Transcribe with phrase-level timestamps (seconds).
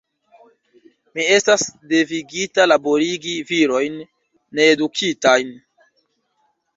[1.17, 3.99] Mi estas devigita laborigi virojn
[4.61, 5.53] needukitajn.